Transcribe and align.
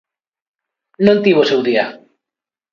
Non 1.05 1.17
tivo 1.25 1.39
o 1.41 1.49
seu 1.49 1.61
día. 1.69 1.85